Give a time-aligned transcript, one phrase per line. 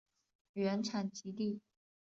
[0.53, 1.61] 原产极地。